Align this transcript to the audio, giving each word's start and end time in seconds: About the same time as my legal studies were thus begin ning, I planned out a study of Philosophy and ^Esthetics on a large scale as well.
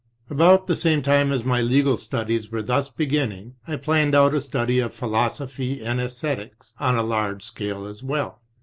About 0.31 0.65
the 0.65 0.75
same 0.75 1.03
time 1.03 1.31
as 1.31 1.45
my 1.45 1.61
legal 1.61 1.95
studies 1.95 2.49
were 2.51 2.63
thus 2.63 2.89
begin 2.89 3.29
ning, 3.29 3.55
I 3.67 3.75
planned 3.75 4.15
out 4.15 4.33
a 4.33 4.41
study 4.41 4.79
of 4.79 4.95
Philosophy 4.95 5.83
and 5.85 5.99
^Esthetics 5.99 6.71
on 6.79 6.97
a 6.97 7.03
large 7.03 7.43
scale 7.43 7.85
as 7.85 8.01
well. 8.01 8.41